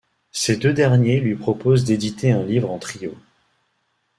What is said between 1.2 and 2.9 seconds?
proposent d'éditer un livre en